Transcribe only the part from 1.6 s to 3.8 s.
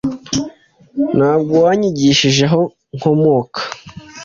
wanyigishije aho nkomoka